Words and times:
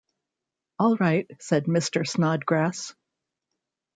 ‘All 0.79 0.95
right,’ 0.95 1.29
said 1.39 1.65
Mr. 1.65 2.07
Snodgrass. 2.07 2.95